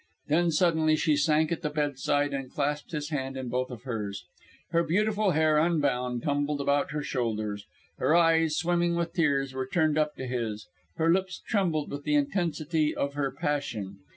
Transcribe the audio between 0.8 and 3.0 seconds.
she sank at the bedside and clasped